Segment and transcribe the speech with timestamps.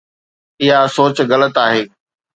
[0.63, 1.81] اها سوچ غلط آهي.